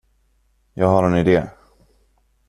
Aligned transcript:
Jag 0.73 0.87
har 0.87 1.03
en 1.03 1.15
idé. 1.17 1.43